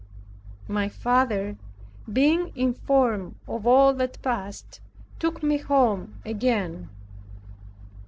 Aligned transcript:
My 0.67 0.89
father 0.89 1.57
being 2.11 2.51
informed 2.55 3.35
of 3.47 3.67
all 3.67 3.93
that 3.93 4.19
passed, 4.23 4.81
took 5.19 5.43
me 5.43 5.59
home 5.59 6.19
again. 6.25 6.89